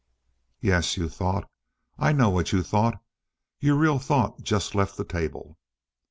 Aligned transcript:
"Yes, 0.61 0.97
you 0.97 1.07
thought! 1.07 1.47
I 1.99 2.11
know 2.11 2.31
what 2.31 2.51
you 2.51 2.63
thought. 2.63 2.99
Your 3.59 3.75
real 3.77 3.99
thought 3.99 4.41
just 4.41 4.73
left 4.73 4.97
the 4.97 5.05
table." 5.05 5.59